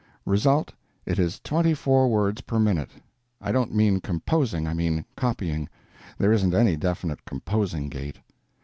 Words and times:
Result: 0.25 0.73
it 1.05 1.19
is 1.19 1.39
twenty 1.41 1.75
four 1.75 2.07
words 2.09 2.41
per 2.41 2.57
minute. 2.59 2.89
I 3.39 3.51
don't 3.51 3.75
mean 3.75 3.99
composing; 4.01 4.65
I 4.65 4.73
mean 4.73 5.05
copying. 5.15 5.69
There 6.17 6.33
isn't 6.33 6.55
any 6.55 6.75
definite 6.75 7.23
composing 7.23 7.87
gait. 7.87 8.17